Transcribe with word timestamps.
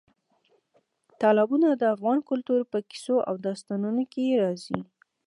تالابونه 1.21 1.67
د 1.71 1.83
افغان 1.95 2.19
کلتور 2.29 2.61
په 2.71 2.77
کیسو 2.89 3.15
او 3.27 3.33
داستانونو 3.47 4.03
کې 4.13 4.23
دي. 4.63 4.79